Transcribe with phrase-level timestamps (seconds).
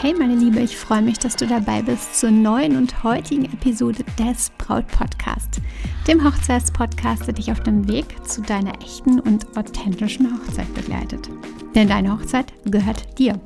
[0.00, 4.04] Hey meine Liebe, ich freue mich, dass du dabei bist zur neuen und heutigen Episode
[4.16, 5.60] des Braut Podcast,
[6.06, 11.28] dem Hochzeitspodcast, der dich auf dem Weg zu deiner echten und authentischen Hochzeit begleitet.
[11.74, 13.40] Denn deine Hochzeit gehört dir.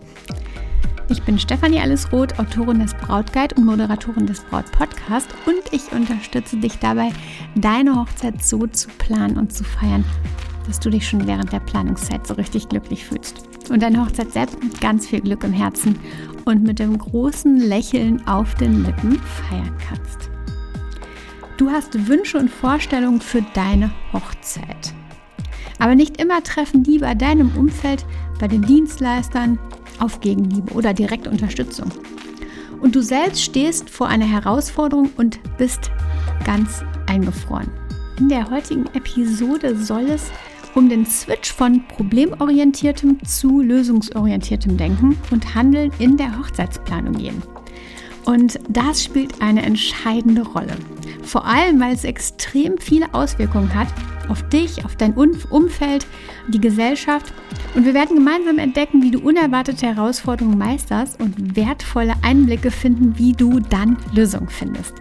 [1.08, 6.58] Ich bin Stefanie Allesroth, Autorin des Brautguide und Moderatorin des Braut Podcast und ich unterstütze
[6.58, 7.12] dich dabei,
[7.54, 10.04] deine Hochzeit so zu planen und zu feiern,
[10.66, 14.62] dass du dich schon während der Planungszeit so richtig glücklich fühlst und deine Hochzeit selbst
[14.62, 15.98] mit ganz viel Glück im Herzen
[16.44, 20.30] und mit dem großen Lächeln auf den Lippen feiern kannst.
[21.56, 24.94] Du hast Wünsche und Vorstellungen für deine Hochzeit.
[25.78, 28.04] Aber nicht immer treffen die bei deinem Umfeld,
[28.40, 29.58] bei den Dienstleistern
[29.98, 31.90] auf Gegenliebe oder direkte Unterstützung.
[32.80, 35.90] Und du selbst stehst vor einer Herausforderung und bist
[36.44, 37.70] ganz eingefroren.
[38.18, 40.30] In der heutigen Episode soll es
[40.74, 47.42] um den Switch von problemorientiertem zu lösungsorientiertem Denken und Handeln in der Hochzeitsplanung gehen.
[48.24, 50.76] Und das spielt eine entscheidende Rolle.
[51.22, 53.88] Vor allem, weil es extrem viele Auswirkungen hat
[54.32, 56.06] auf dich, auf dein Umfeld,
[56.48, 57.32] die Gesellschaft.
[57.74, 63.32] Und wir werden gemeinsam entdecken, wie du unerwartete Herausforderungen meisterst und wertvolle Einblicke finden, wie
[63.32, 64.94] du dann Lösungen findest.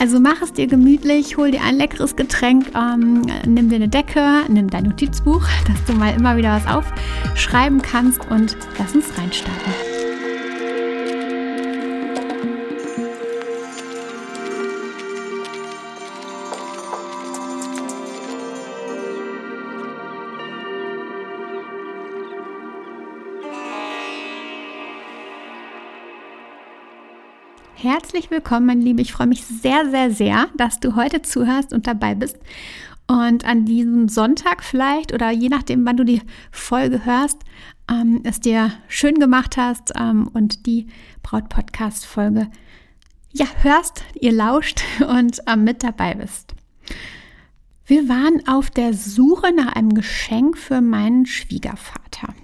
[0.00, 4.44] Also mach es dir gemütlich, hol dir ein leckeres Getränk, ähm, nimm dir eine Decke,
[4.48, 9.87] nimm dein Notizbuch, dass du mal immer wieder was aufschreiben kannst und lass uns reinstarten.
[27.80, 29.02] Herzlich willkommen, mein Liebe.
[29.02, 32.36] Ich freue mich sehr, sehr, sehr, dass du heute zuhörst und dabei bist.
[33.06, 37.38] Und an diesem Sonntag vielleicht oder je nachdem, wann du die Folge hörst,
[37.88, 40.88] ähm, es dir schön gemacht hast ähm, und die
[41.22, 42.48] Braut-Podcast-Folge
[43.30, 46.56] ja, hörst, ihr lauscht und ähm, mit dabei bist.
[47.86, 52.34] Wir waren auf der Suche nach einem Geschenk für meinen Schwiegervater.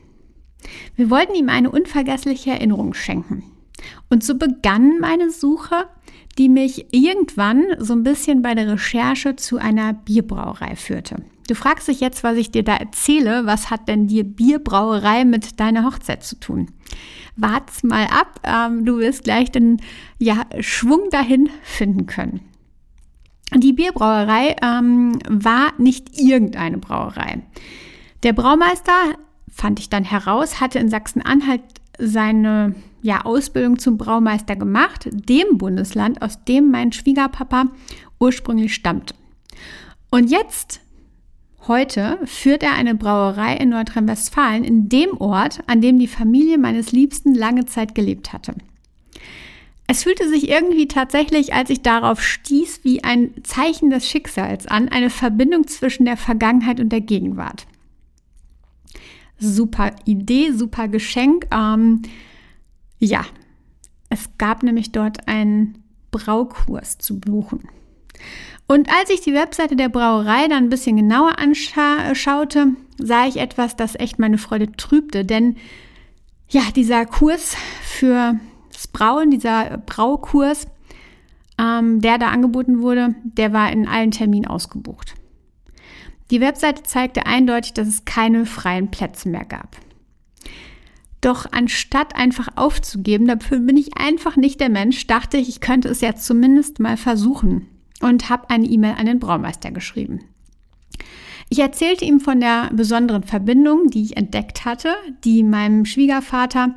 [0.95, 3.54] Wir wollten ihm eine unvergessliche Erinnerung schenken.
[4.11, 5.87] Und so begann meine Suche,
[6.39, 11.17] die mich irgendwann so ein bisschen bei der Recherche zu einer Bierbrauerei führte.
[11.49, 13.45] Du fragst dich jetzt, was ich dir da erzähle.
[13.45, 16.71] Was hat denn die Bierbrauerei mit deiner Hochzeit zu tun?
[17.37, 18.41] Wart's mal ab.
[18.45, 19.81] Ähm, du wirst gleich den
[20.19, 22.41] ja, Schwung dahin finden können.
[23.55, 27.43] Die Bierbrauerei ähm, war nicht irgendeine Brauerei.
[28.23, 29.17] Der Braumeister,
[29.53, 31.63] fand ich dann heraus, hatte in Sachsen-Anhalt
[31.99, 32.75] seine
[33.05, 37.67] ja, Ausbildung zum Braumeister gemacht, dem Bundesland, aus dem mein Schwiegerpapa
[38.19, 39.15] ursprünglich stammt.
[40.11, 40.81] Und jetzt,
[41.69, 46.93] heute, führt er eine Brauerei in Nordrhein-Westfalen, in dem Ort, an dem die Familie meines
[46.93, 48.55] Liebsten lange Zeit gelebt hatte.
[49.87, 54.89] Es fühlte sich irgendwie tatsächlich, als ich darauf stieß, wie ein Zeichen des Schicksals an,
[54.89, 57.67] eine Verbindung zwischen der Vergangenheit und der Gegenwart.
[59.39, 61.49] Super Idee, super Geschenk.
[61.53, 62.01] Ähm,
[62.99, 63.25] ja,
[64.09, 67.69] es gab nämlich dort einen Braukurs zu buchen.
[68.67, 72.69] Und als ich die Webseite der Brauerei dann ein bisschen genauer anschaute,
[72.99, 75.25] sah ich etwas, das echt meine Freude trübte.
[75.25, 75.57] Denn
[76.49, 78.39] ja, dieser Kurs für
[78.73, 80.67] das Brauen, dieser Braukurs,
[81.59, 85.15] ähm, der da angeboten wurde, der war in allen Terminen ausgebucht.
[86.31, 89.77] Die Webseite zeigte eindeutig, dass es keine freien Plätze mehr gab.
[91.25, 95.89] Doch anstatt einfach aufzugeben, dafür bin ich einfach nicht der Mensch, dachte ich, ich könnte
[95.89, 97.67] es ja zumindest mal versuchen
[98.03, 100.21] und habe eine E-Mail an den Braumeister geschrieben.
[101.49, 106.75] Ich erzählte ihm von der besonderen Verbindung, die ich entdeckt hatte, die meinem Schwiegervater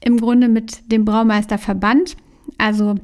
[0.00, 2.16] im Grunde mit dem Braumeister verband,
[2.56, 2.94] also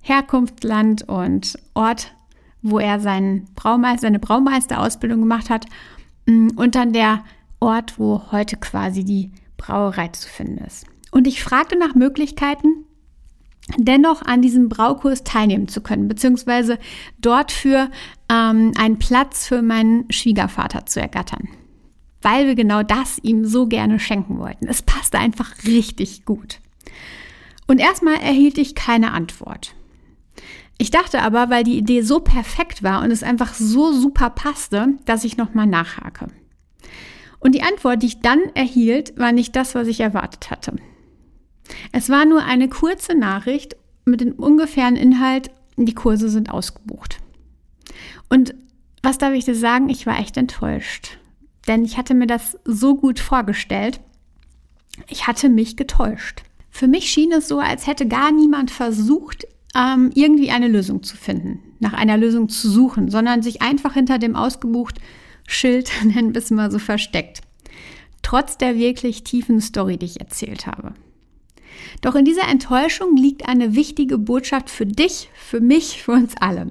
[0.00, 2.14] Herkunftsland und Ort,
[2.62, 5.66] wo er seinen Braumeister, seine Braumeisterausbildung gemacht hat
[6.26, 7.22] und dann der
[7.60, 10.86] Ort, wo heute quasi die Brauerei zu finden ist.
[11.10, 12.86] Und ich fragte nach Möglichkeiten,
[13.76, 16.78] dennoch an diesem Braukurs teilnehmen zu können, beziehungsweise
[17.20, 17.90] dort für
[18.30, 21.48] ähm, einen Platz für meinen Schwiegervater zu ergattern.
[22.22, 24.66] Weil wir genau das ihm so gerne schenken wollten.
[24.66, 26.60] Es passte einfach richtig gut.
[27.66, 29.74] Und erstmal erhielt ich keine Antwort.
[30.78, 34.94] Ich dachte aber, weil die Idee so perfekt war und es einfach so super passte,
[35.04, 36.28] dass ich nochmal nachhake.
[37.40, 40.76] Und die Antwort, die ich dann erhielt, war nicht das, was ich erwartet hatte.
[41.92, 47.18] Es war nur eine kurze Nachricht mit dem ungefähren Inhalt, die Kurse sind ausgebucht.
[48.28, 48.54] Und
[49.02, 49.88] was darf ich dir sagen?
[49.88, 51.18] Ich war echt enttäuscht.
[51.68, 54.00] Denn ich hatte mir das so gut vorgestellt.
[55.06, 56.42] Ich hatte mich getäuscht.
[56.70, 61.16] Für mich schien es so, als hätte gar niemand versucht, ähm, irgendwie eine Lösung zu
[61.16, 64.98] finden, nach einer Lösung zu suchen, sondern sich einfach hinter dem ausgebucht
[65.50, 67.40] Schild, nennen wir es mal so, versteckt.
[68.22, 70.92] Trotz der wirklich tiefen Story, die ich erzählt habe.
[72.02, 76.70] Doch in dieser Enttäuschung liegt eine wichtige Botschaft für dich, für mich, für uns alle.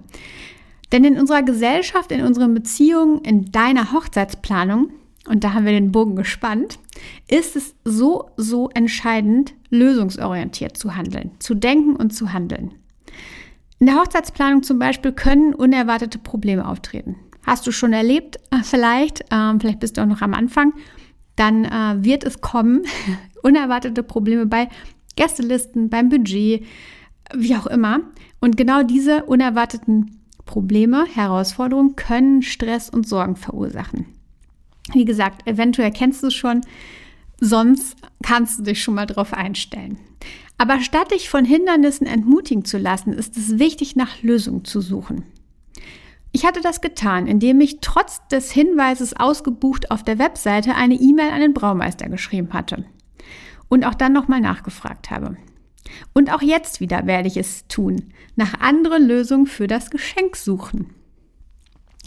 [0.91, 4.91] Denn in unserer Gesellschaft, in unseren Beziehungen, in deiner Hochzeitsplanung,
[5.27, 6.79] und da haben wir den Bogen gespannt,
[7.27, 12.75] ist es so, so entscheidend, lösungsorientiert zu handeln, zu denken und zu handeln.
[13.79, 17.15] In der Hochzeitsplanung zum Beispiel können unerwartete Probleme auftreten.
[17.47, 18.35] Hast du schon erlebt?
[18.51, 20.73] Äh, vielleicht, ähm, vielleicht bist du auch noch am Anfang.
[21.37, 22.83] Dann äh, wird es kommen,
[23.41, 24.67] unerwartete Probleme bei
[25.15, 26.65] Gästelisten, beim Budget,
[27.33, 28.01] wie auch immer.
[28.41, 34.05] Und genau diese unerwarteten Probleme, Herausforderungen können Stress und Sorgen verursachen.
[34.93, 36.61] Wie gesagt, eventuell kennst du es schon,
[37.39, 39.97] sonst kannst du dich schon mal drauf einstellen.
[40.57, 45.23] Aber statt dich von Hindernissen entmutigen zu lassen, ist es wichtig, nach Lösungen zu suchen.
[46.37, 51.31] Ich hatte das getan, indem ich trotz des Hinweises ausgebucht auf der Webseite eine E-Mail
[51.31, 52.85] an den Braumeister geschrieben hatte
[53.69, 55.35] und auch dann nochmal nachgefragt habe.
[56.13, 60.93] Und auch jetzt wieder werde ich es tun, nach anderen Lösungen für das Geschenk suchen.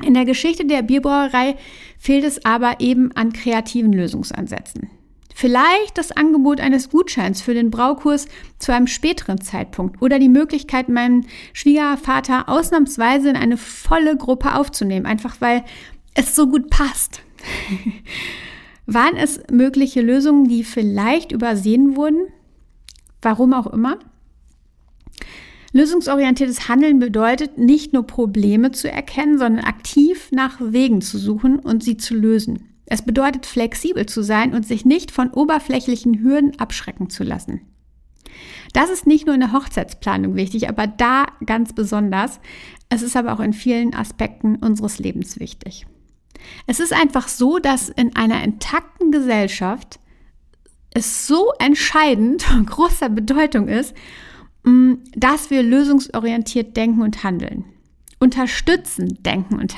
[0.05, 1.57] In der Geschichte der Bierbrauerei
[1.99, 4.91] fehlt es aber eben an kreativen Lösungsansätzen.
[5.41, 8.29] Vielleicht das Angebot eines Gutscheins für den Braukurs
[8.59, 15.07] zu einem späteren Zeitpunkt oder die Möglichkeit, meinen Schwiegervater ausnahmsweise in eine volle Gruppe aufzunehmen,
[15.07, 15.65] einfach weil
[16.13, 17.23] es so gut passt.
[18.87, 22.27] Waren es mögliche Lösungen, die vielleicht übersehen wurden?
[23.23, 23.99] Warum auch immer?
[25.73, 31.83] Lösungsorientiertes Handeln bedeutet nicht nur Probleme zu erkennen, sondern aktiv nach Wegen zu suchen und
[31.83, 32.70] sie zu lösen.
[32.91, 37.61] Es bedeutet flexibel zu sein und sich nicht von oberflächlichen Hürden abschrecken zu lassen.
[38.73, 42.41] Das ist nicht nur in der Hochzeitsplanung wichtig, aber da ganz besonders.
[42.89, 45.87] Es ist aber auch in vielen Aspekten unseres Lebens wichtig.
[46.67, 50.01] Es ist einfach so, dass in einer intakten Gesellschaft
[50.93, 53.95] es so entscheidend und großer Bedeutung ist,
[54.65, 57.65] mm, dass wir lösungsorientiert denken und handeln.
[58.21, 59.77] Unterstützen, denken und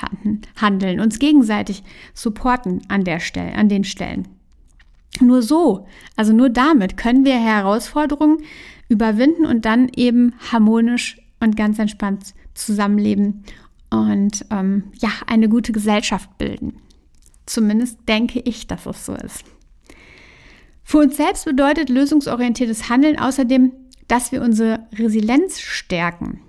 [0.61, 4.27] handeln, uns gegenseitig supporten an der Stelle, an den Stellen.
[5.21, 5.87] Nur so,
[6.17, 8.39] also nur damit können wir Herausforderungen
[8.89, 13.44] überwinden und dann eben harmonisch und ganz entspannt zusammenleben
[13.91, 16.81] und ähm, ja, eine gute Gesellschaft bilden.
[17.47, 19.44] Zumindest denke ich, dass es so ist.
[20.83, 23.73] Für uns selbst bedeutet lösungsorientiertes Handeln außerdem,
[24.09, 26.41] dass wir unsere Resilienz stärken.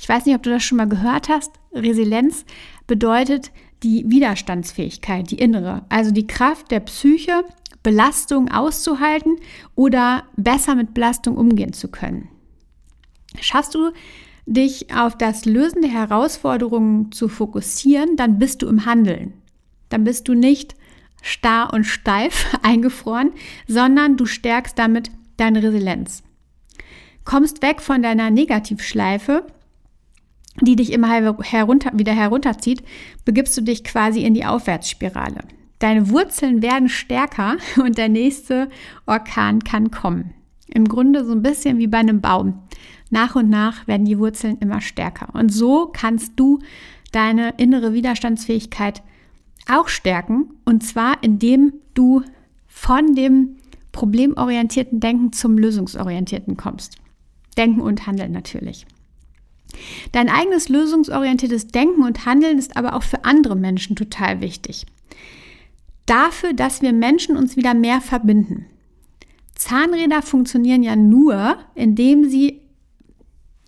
[0.00, 1.52] Ich weiß nicht, ob du das schon mal gehört hast.
[1.72, 2.44] Resilienz
[2.86, 3.50] bedeutet
[3.82, 7.44] die Widerstandsfähigkeit, die innere, also die Kraft der Psyche,
[7.82, 9.36] Belastung auszuhalten
[9.74, 12.28] oder besser mit Belastung umgehen zu können.
[13.40, 13.92] Schaffst du
[14.46, 19.34] dich auf das Lösen der Herausforderungen zu fokussieren, dann bist du im Handeln.
[19.90, 20.74] Dann bist du nicht
[21.22, 23.32] starr und steif eingefroren,
[23.66, 26.22] sondern du stärkst damit deine Resilienz.
[27.24, 29.46] Kommst weg von deiner Negativschleife,
[30.60, 32.82] die dich immer herunter, wieder herunterzieht,
[33.24, 35.40] begibst du dich quasi in die Aufwärtsspirale.
[35.78, 38.68] Deine Wurzeln werden stärker und der nächste
[39.06, 40.34] Orkan kann kommen.
[40.66, 42.62] Im Grunde so ein bisschen wie bei einem Baum.
[43.10, 45.34] Nach und nach werden die Wurzeln immer stärker.
[45.34, 46.58] Und so kannst du
[47.10, 49.02] deine innere Widerstandsfähigkeit
[49.70, 50.50] auch stärken.
[50.64, 52.22] Und zwar, indem du
[52.66, 53.56] von dem
[53.92, 56.98] problemorientierten Denken zum lösungsorientierten kommst.
[57.56, 58.86] Denken und Handeln natürlich.
[60.12, 64.86] Dein eigenes lösungsorientiertes Denken und Handeln ist aber auch für andere Menschen total wichtig.
[66.06, 68.66] Dafür, dass wir Menschen uns wieder mehr verbinden.
[69.54, 72.62] Zahnräder funktionieren ja nur, indem sie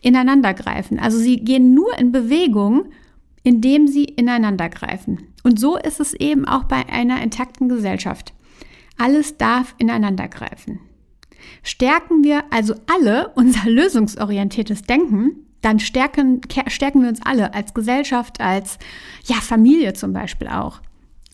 [0.01, 0.99] ineinander greifen.
[0.99, 2.87] Also sie gehen nur in Bewegung,
[3.43, 5.29] indem sie ineinander greifen.
[5.43, 8.33] Und so ist es eben auch bei einer intakten Gesellschaft.
[8.97, 10.81] Alles darf ineinander greifen.
[11.63, 18.41] Stärken wir also alle unser lösungsorientiertes Denken, dann stärken, stärken wir uns alle als Gesellschaft,
[18.41, 18.79] als
[19.25, 20.81] ja, Familie zum Beispiel auch.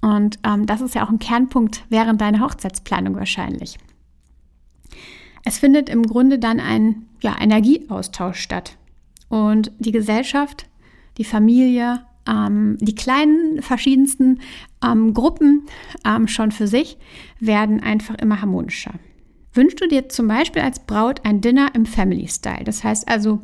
[0.03, 3.79] Und ähm, das ist ja auch ein Kernpunkt während deiner Hochzeitsplanung wahrscheinlich.
[5.45, 8.77] Es findet im Grunde dann ein ja, Energieaustausch statt.
[9.29, 10.67] Und die Gesellschaft,
[11.19, 14.41] die Familie, ähm, die kleinen verschiedensten
[14.85, 15.67] ähm, Gruppen
[16.05, 16.99] ähm, schon für sich
[17.41, 18.95] werden einfach immer harmonischer.
[19.53, 22.65] Wünschst du dir zum Beispiel als Braut ein Dinner im Family Style?
[22.65, 23.41] Das heißt also,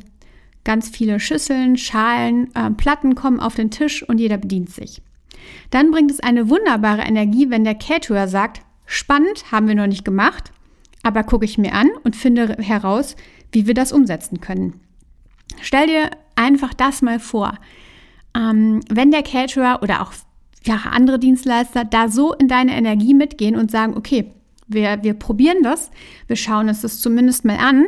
[0.63, 5.01] ganz viele Schüsseln, Schalen, äh, Platten kommen auf den Tisch und jeder bedient sich.
[5.69, 10.05] Dann bringt es eine wunderbare Energie, wenn der Caterer sagt, spannend, haben wir noch nicht
[10.05, 10.51] gemacht,
[11.03, 13.15] aber gucke ich mir an und finde heraus,
[13.51, 14.79] wie wir das umsetzen können.
[15.61, 17.57] Stell dir einfach das mal vor.
[18.35, 20.13] Ähm, wenn der Caterer oder auch
[20.65, 24.31] ja, andere Dienstleister da so in deine Energie mitgehen und sagen, okay,
[24.67, 25.91] wir, wir probieren das,
[26.27, 27.85] wir schauen uns das zumindest mal an.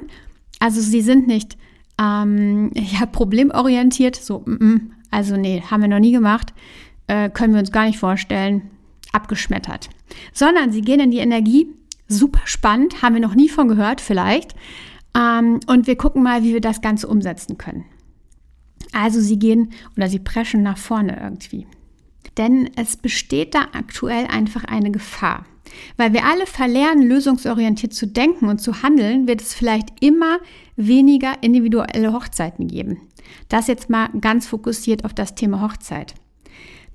[0.59, 1.57] Also sie sind nicht
[1.99, 6.53] ähm, ja, problemorientiert, so, mm, mm, also nee, haben wir noch nie gemacht,
[7.07, 8.69] äh, können wir uns gar nicht vorstellen,
[9.11, 9.89] abgeschmettert.
[10.33, 11.67] Sondern sie gehen in die Energie,
[12.07, 14.55] super spannend, haben wir noch nie von gehört, vielleicht.
[15.15, 17.85] Ähm, und wir gucken mal, wie wir das Ganze umsetzen können.
[18.91, 21.67] Also sie gehen oder sie preschen nach vorne irgendwie.
[22.37, 25.45] Denn es besteht da aktuell einfach eine Gefahr.
[25.97, 30.39] Weil wir alle verlernen, lösungsorientiert zu denken und zu handeln, wird es vielleicht immer
[30.75, 33.01] weniger individuelle Hochzeiten geben.
[33.49, 36.15] Das jetzt mal ganz fokussiert auf das Thema Hochzeit.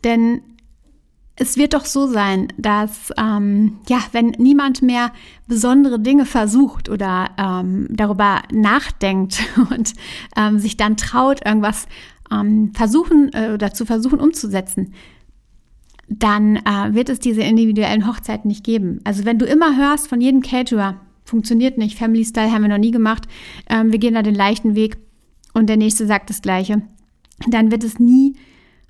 [0.05, 0.43] Denn
[1.37, 5.11] es wird doch so sein, dass ähm, ja, wenn niemand mehr
[5.47, 9.95] besondere Dinge versucht oder ähm, darüber nachdenkt und
[10.37, 11.87] ähm, sich dann traut, irgendwas
[12.31, 14.93] ähm, versuchen äh, oder zu versuchen umzusetzen,
[16.11, 19.01] dann äh, wird es diese individuellen Hochzeiten nicht geben.
[19.05, 22.79] Also wenn du immer hörst von jedem Caterer, funktioniert nicht, Family Style haben wir noch
[22.79, 23.29] nie gemacht,
[23.69, 24.99] ähm, wir gehen da den leichten Weg
[25.55, 26.83] und der nächste sagt das gleiche,
[27.49, 28.35] dann wird es nie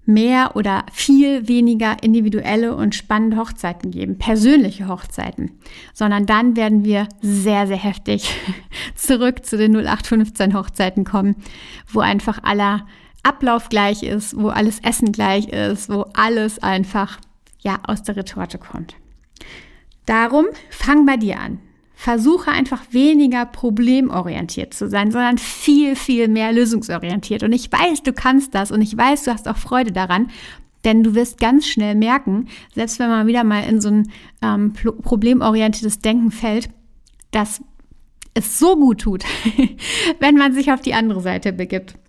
[0.06, 5.52] mehr oder viel weniger individuelle und spannende Hochzeiten geben, persönliche Hochzeiten,
[5.92, 8.34] sondern dann werden wir sehr, sehr heftig
[8.94, 11.36] zurück zu den 0815 Hochzeiten kommen,
[11.86, 12.86] wo einfach aller
[13.22, 17.18] Ablauf gleich ist, wo alles Essen gleich ist, wo alles einfach
[17.60, 18.96] ja aus der Retorte kommt.
[20.06, 21.60] Darum fang bei dir an.
[21.94, 27.42] Versuche einfach weniger problemorientiert zu sein, sondern viel, viel mehr lösungsorientiert.
[27.42, 30.30] Und ich weiß, du kannst das und ich weiß, du hast auch Freude daran,
[30.84, 34.10] denn du wirst ganz schnell merken, selbst wenn man wieder mal in so ein
[34.40, 36.70] ähm, problemorientiertes Denken fällt,
[37.32, 37.62] dass
[38.32, 39.24] es so gut tut,
[40.20, 41.99] wenn man sich auf die andere Seite begibt.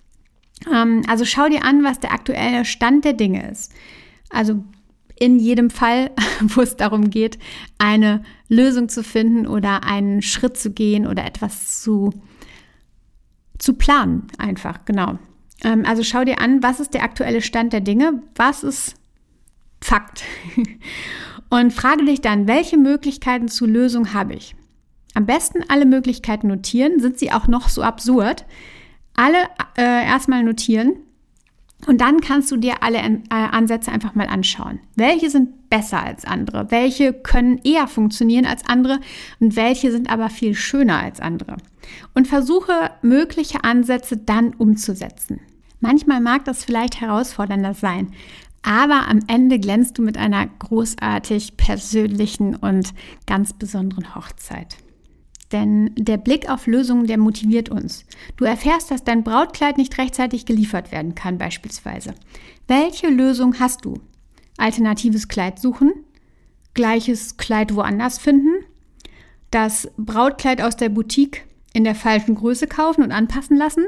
[0.72, 3.74] Ähm, also schau dir an, was der aktuelle Stand der Dinge ist.
[4.30, 4.63] Also
[5.20, 7.38] in jedem Fall, wo es darum geht,
[7.77, 12.12] eine Lösung zu finden oder einen Schritt zu gehen oder etwas zu,
[13.58, 15.20] zu planen, einfach, genau.
[15.63, 18.96] Ähm, also schau dir an, was ist der aktuelle Stand der Dinge, was ist
[19.84, 20.24] Fakt.
[21.50, 24.56] Und frage dich dann, welche Möglichkeiten zur Lösung habe ich?
[25.13, 27.00] Am besten alle Möglichkeiten notieren.
[27.00, 28.46] Sind sie auch noch so absurd?
[29.15, 29.44] Alle
[29.77, 30.94] äh, erstmal notieren
[31.88, 34.80] und dann kannst du dir alle äh, Ansätze einfach mal anschauen.
[34.96, 36.70] Welche sind besser als andere?
[36.70, 39.00] Welche können eher funktionieren als andere?
[39.39, 41.58] Und welche sind aber viel schöner als andere?
[42.13, 45.39] Und versuche mögliche Ansätze dann umzusetzen.
[45.80, 48.12] Manchmal mag das vielleicht herausfordernder sein,
[48.62, 52.94] aber am Ende glänzt du mit einer großartig persönlichen und
[53.25, 54.77] ganz besonderen Hochzeit.
[55.51, 58.05] Denn der Blick auf Lösungen, der motiviert uns.
[58.38, 62.13] Du erfährst, dass dein Brautkleid nicht rechtzeitig geliefert werden kann, beispielsweise.
[62.67, 63.96] Welche Lösung hast du?
[64.58, 65.91] Alternatives Kleid suchen?
[66.74, 68.63] Gleiches Kleid woanders finden?
[69.50, 73.84] Das Brautkleid aus der Boutique in der falschen Größe kaufen und anpassen lassen?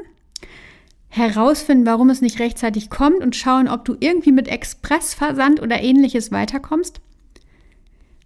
[1.08, 6.32] Herausfinden, warum es nicht rechtzeitig kommt und schauen, ob du irgendwie mit Expressversand oder ähnliches
[6.32, 7.00] weiterkommst?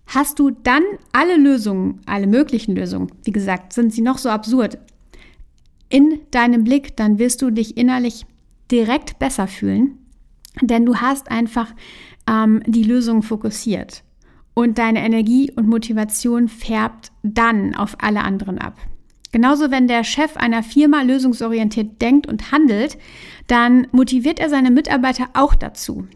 [0.07, 4.77] Hast du dann alle Lösungen, alle möglichen Lösungen, wie gesagt, sind sie noch so absurd,
[5.89, 8.25] in deinem Blick, dann wirst du dich innerlich
[8.71, 9.97] direkt besser fühlen,
[10.61, 11.73] denn du hast einfach
[12.27, 14.03] ähm, die Lösung fokussiert
[14.53, 18.77] und deine Energie und Motivation färbt dann auf alle anderen ab.
[19.31, 22.97] Genauso, wenn der Chef einer Firma lösungsorientiert denkt und handelt,
[23.47, 26.07] dann motiviert er seine Mitarbeiter auch dazu.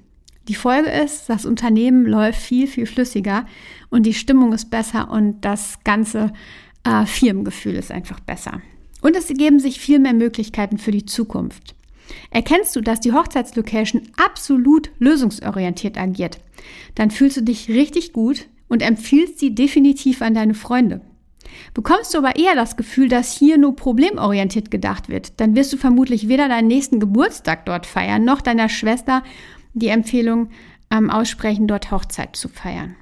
[0.47, 3.45] Die Folge ist, das Unternehmen läuft viel, viel flüssiger
[3.89, 6.33] und die Stimmung ist besser und das ganze
[6.83, 8.61] äh, Firmengefühl ist einfach besser.
[9.01, 11.75] Und es ergeben sich viel mehr Möglichkeiten für die Zukunft.
[12.29, 16.39] Erkennst du, dass die Hochzeitslocation absolut lösungsorientiert agiert,
[16.95, 21.01] dann fühlst du dich richtig gut und empfiehlst sie definitiv an deine Freunde.
[21.73, 25.77] Bekommst du aber eher das Gefühl, dass hier nur problemorientiert gedacht wird, dann wirst du
[25.77, 29.23] vermutlich weder deinen nächsten Geburtstag dort feiern, noch deiner Schwester
[29.73, 30.49] die Empfehlung
[30.89, 32.95] ähm, aussprechen, dort Hochzeit zu feiern.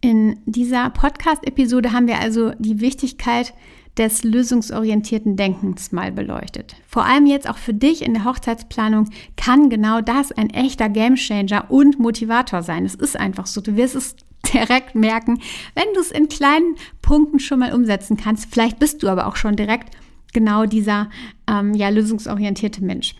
[0.00, 3.52] In dieser Podcast-Episode haben wir also die Wichtigkeit
[3.98, 6.76] des lösungsorientierten Denkens mal beleuchtet.
[6.86, 11.70] Vor allem jetzt auch für dich in der Hochzeitsplanung kann genau das ein echter Gamechanger
[11.70, 12.86] und Motivator sein.
[12.86, 13.60] Es ist einfach so.
[13.60, 14.16] Du wirst es
[14.54, 15.40] direkt merken,
[15.74, 18.50] wenn du es in kleinen Punkten schon mal umsetzen kannst.
[18.50, 19.94] Vielleicht bist du aber auch schon direkt
[20.32, 21.10] genau dieser
[21.48, 23.14] ähm, ja, lösungsorientierte Mensch.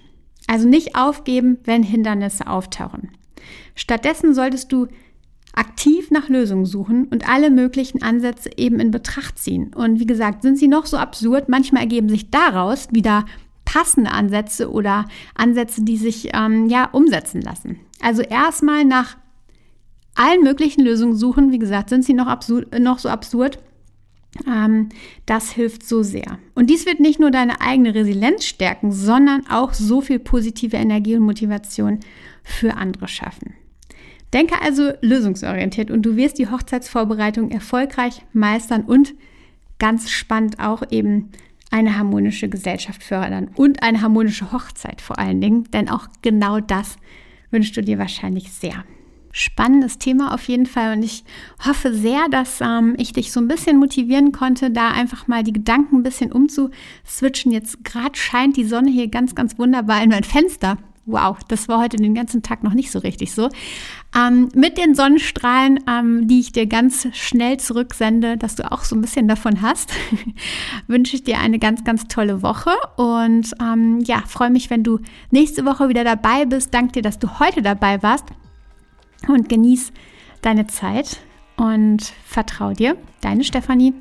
[0.50, 3.12] Also nicht aufgeben, wenn Hindernisse auftauchen.
[3.76, 4.88] Stattdessen solltest du
[5.52, 9.72] aktiv nach Lösungen suchen und alle möglichen Ansätze eben in Betracht ziehen.
[9.72, 13.26] Und wie gesagt, sind sie noch so absurd, manchmal ergeben sich daraus wieder
[13.64, 15.04] passende Ansätze oder
[15.36, 17.78] Ansätze, die sich ähm, ja umsetzen lassen.
[18.02, 19.16] Also erstmal nach
[20.16, 21.52] allen möglichen Lösungen suchen.
[21.52, 23.60] Wie gesagt, sind sie noch, absurd, noch so absurd.
[24.46, 24.88] Ähm,
[25.26, 26.38] das hilft so sehr.
[26.54, 31.16] Und dies wird nicht nur deine eigene Resilienz stärken, sondern auch so viel positive Energie
[31.16, 32.00] und Motivation
[32.42, 33.54] für andere schaffen.
[34.32, 39.14] Denke also lösungsorientiert und du wirst die Hochzeitsvorbereitung erfolgreich meistern und
[39.78, 41.30] ganz spannend auch eben
[41.70, 46.96] eine harmonische Gesellschaft fördern und eine harmonische Hochzeit vor allen Dingen, denn auch genau das
[47.50, 48.84] wünschst du dir wahrscheinlich sehr.
[49.32, 51.24] Spannendes Thema auf jeden Fall und ich
[51.64, 55.52] hoffe sehr, dass ähm, ich dich so ein bisschen motivieren konnte, da einfach mal die
[55.52, 57.52] Gedanken ein bisschen umzuswitchen.
[57.52, 61.80] Jetzt gerade scheint die Sonne hier ganz, ganz wunderbar in mein Fenster Wow, das war
[61.80, 63.48] heute den ganzen Tag noch nicht so richtig so.
[64.16, 68.94] Ähm, mit den Sonnenstrahlen, ähm, die ich dir ganz schnell zurücksende, dass du auch so
[68.94, 69.92] ein bisschen davon hast,
[70.86, 75.00] wünsche ich dir eine ganz, ganz tolle Woche und ähm, ja, freue mich, wenn du
[75.30, 76.72] nächste Woche wieder dabei bist.
[76.74, 78.26] Danke dir, dass du heute dabei warst
[79.28, 79.92] und genieß
[80.42, 81.20] deine Zeit
[81.56, 82.96] und vertrau dir.
[83.20, 83.94] Deine Stefanie.